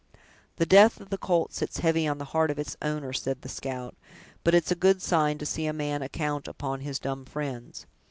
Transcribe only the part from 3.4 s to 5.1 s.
the scout; "but it's a good